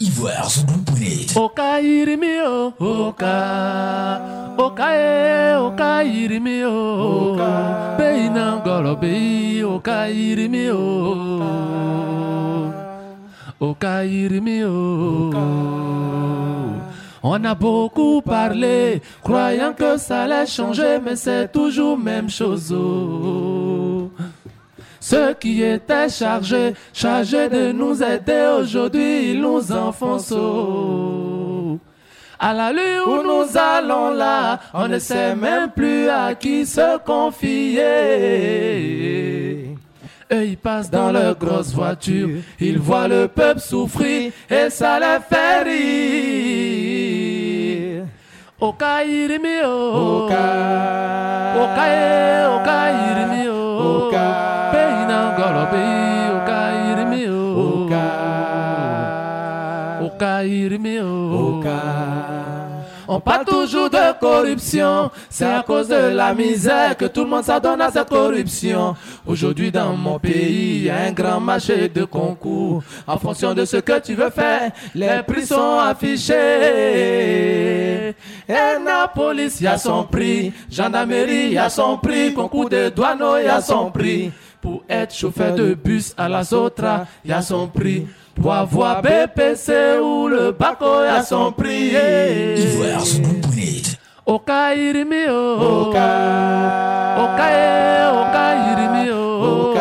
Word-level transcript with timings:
Ivoire 0.00 0.48
Zulu.net. 0.48 1.36
Oka 1.36 1.78
irimi 1.80 2.40
o, 2.40 2.72
oka, 2.80 3.36
oka 4.56 4.88
e, 4.96 5.56
oka 5.56 6.02
irimi 6.04 6.64
o, 6.64 7.36
bei 7.98 8.30
nangolo 8.30 8.96
bei, 8.96 9.62
oka 9.62 10.08
irimi 10.08 10.70
o, 10.70 11.42
oka 13.60 14.04
irimi 14.04 14.64
o. 14.64 15.30
On 17.22 17.44
a 17.44 17.54
beaucoup 17.54 18.22
parlé, 18.22 19.02
croyant 19.22 19.74
que 19.74 19.98
ça 19.98 20.22
allait 20.22 20.46
changer, 20.46 20.98
mais 21.04 21.16
c'est 21.16 21.52
toujours 21.52 21.98
même 21.98 22.30
chose. 22.30 22.72
oh. 22.72 23.69
Ceux 25.10 25.34
qui 25.34 25.60
étaient 25.64 26.08
chargés, 26.08 26.72
chargés 26.92 27.48
de 27.48 27.72
nous 27.72 28.00
aider 28.00 28.48
aujourd'hui, 28.60 29.32
ils 29.32 29.40
nous 29.40 29.72
enfoncent. 29.72 30.32
À 32.38 32.54
la 32.54 32.72
lueur 32.72 33.08
où 33.08 33.20
nous 33.24 33.58
allons 33.58 34.10
là, 34.10 34.60
on 34.72 34.86
ne 34.86 35.00
sait 35.00 35.34
même 35.34 35.70
plus 35.70 36.08
à 36.08 36.36
qui 36.36 36.64
se 36.64 36.98
confier. 36.98 37.80
Eux, 40.32 40.44
ils 40.44 40.56
passent 40.56 40.92
dans 40.92 41.10
leur 41.10 41.36
grosse 41.36 41.74
voiture, 41.74 42.28
ils 42.60 42.78
voient 42.78 43.08
le 43.08 43.26
peuple 43.26 43.58
souffrir 43.58 44.30
et 44.48 44.70
ça 44.70 45.00
les 45.00 45.18
fait 45.28 45.64
rire. 45.64 47.10
Oka 48.60 49.04
irimi 49.04 49.64
o, 49.64 50.28
On 63.08 63.20
parle 63.20 63.44
toujours 63.44 63.88
de 63.90 64.20
corruption, 64.20 65.10
c'est 65.28 65.46
à 65.46 65.62
cause 65.62 65.88
de 65.88 66.14
la 66.14 66.34
misère 66.34 66.96
que 66.96 67.06
tout 67.06 67.24
le 67.24 67.30
monde 67.30 67.42
s'adonne 67.42 67.80
à 67.80 67.90
cette 67.90 68.08
corruption. 68.08 68.94
Aujourd'hui 69.26 69.72
dans 69.72 69.94
mon 69.94 70.18
pays, 70.18 70.76
il 70.76 70.82
y 70.84 70.90
a 70.90 70.98
un 71.06 71.12
grand 71.12 71.40
marché 71.40 71.88
de 71.88 72.04
concours. 72.04 72.82
En 73.06 73.18
fonction 73.18 73.54
de 73.54 73.64
ce 73.64 73.78
que 73.78 73.98
tu 74.00 74.14
veux 74.14 74.30
faire, 74.30 74.70
les 74.94 75.22
prix 75.26 75.46
sont 75.46 75.78
affichés. 75.78 76.34
Et 78.48 78.54
la 78.84 79.08
police, 79.12 79.60
il 79.60 79.64
y 79.64 79.68
a 79.68 79.78
son 79.78 80.04
prix. 80.04 80.52
Gendarmerie, 80.70 81.46
il 81.46 81.52
y 81.52 81.58
a 81.58 81.70
son 81.70 81.96
prix. 81.96 82.34
Concours 82.34 82.68
de 82.68 82.90
douane, 82.90 83.24
il 83.40 83.46
y 83.46 83.48
a 83.48 83.60
son 83.60 83.90
prix. 83.90 84.30
Pour 84.60 84.84
être 84.88 85.14
chauffeur 85.14 85.54
de 85.54 85.72
bus 85.72 86.14
à 86.18 86.28
la 86.28 86.44
Sotra, 86.44 87.06
il 87.24 87.30
y 87.30 87.32
a 87.32 87.40
son 87.40 87.66
prix. 87.66 88.06
Pour 88.34 88.52
avoir 88.52 89.02
BPC 89.02 89.98
ou 90.02 90.28
le 90.28 90.52
Baco, 90.52 90.86
a 90.86 91.22
son 91.22 91.52
prix. 91.52 91.92
Ivoire 92.56 93.00
Zulu.net. 93.04 93.98
Oka 94.26 94.74
irimi 94.74 95.28
o 95.28 95.88
Oka 95.88 96.08
Oka 97.18 97.46
e 97.50 98.06
Oka 98.20 98.44
irimi 98.70 99.10
o 99.10 99.74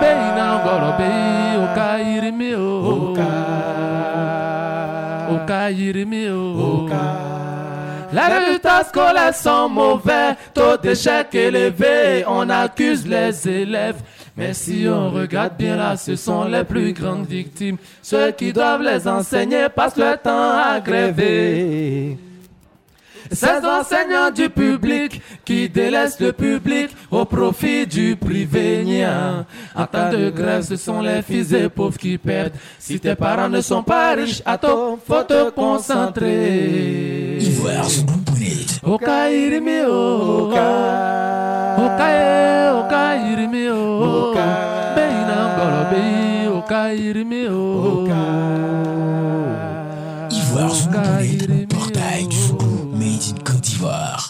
Bei 0.00 0.20
na 0.36 0.46
ngolo 0.60 0.90
bei 0.98 1.56
Oka 1.64 1.88
irimi 2.02 2.54
o 2.54 3.14
Oka 5.34 5.70
irimi 5.70 6.28
o 6.28 6.86
Les 8.12 8.22
résultats 8.22 8.84
scolaires 8.84 9.34
sont 9.34 9.68
mauvais, 9.68 10.36
taux 10.54 10.76
d'échec 10.80 11.34
élevé, 11.34 12.24
on 12.26 12.48
accuse 12.48 13.06
les 13.06 13.48
élèves. 13.48 14.00
Mais 14.36 14.52
si 14.52 14.86
on 14.86 15.10
regarde 15.10 15.56
bien 15.56 15.76
là, 15.76 15.96
ce 15.96 16.14
sont 16.14 16.44
les 16.44 16.64
plus 16.64 16.92
grandes 16.92 17.26
victimes. 17.26 17.78
Ceux 18.02 18.32
qui 18.32 18.52
doivent 18.52 18.82
les 18.82 19.08
enseigner 19.08 19.68
passent 19.74 19.96
le 19.96 20.14
temps 20.16 20.58
à 20.58 20.78
gréver. 20.80 22.18
Ces 23.32 23.64
enseignants 23.64 24.30
du 24.30 24.48
public 24.50 25.20
qui 25.44 25.68
délaissent 25.68 26.20
le 26.20 26.32
public 26.32 26.90
au 27.10 27.24
profit 27.24 27.86
du 27.86 28.14
privé. 28.14 29.04
En 29.74 29.86
temps 29.86 30.10
de 30.10 30.30
grève, 30.30 30.62
ce 30.62 30.76
sont 30.76 31.00
les 31.00 31.22
fils 31.22 31.52
et 31.52 31.68
pauvres 31.68 31.98
qui 31.98 32.18
perdent. 32.18 32.52
Si 32.78 33.00
tes 33.00 33.14
parents 33.14 33.48
ne 33.48 33.60
sont 33.60 33.82
pas 33.82 34.14
riches, 34.14 34.42
à 34.44 34.58
toi, 34.58 34.98
faut 35.06 35.22
te 35.22 35.50
concentrer. 35.50 37.38
Ivoire 37.40 37.88
Zulu.net. 37.88 38.80
Oka 38.84 39.30
irimi 39.32 39.84
na 45.90 45.92
ngolo 45.92 45.92
bei 45.92 46.48
Oka 46.48 46.92
irimi 46.92 47.46
o 47.48 48.06
Ivoire 50.30 50.74
Zulu.net. 50.74 51.24
irimi 51.32 51.66
Portail 51.66 52.28
du 52.28 52.36
o. 52.36 52.40
Zoulou. 52.40 52.92
Made 52.92 53.28
in 53.30 53.38
Côte 53.44 53.60
d'Ivoire. 53.60 54.24